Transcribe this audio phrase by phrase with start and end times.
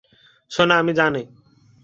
[0.51, 1.23] সোনা, আমি জানি।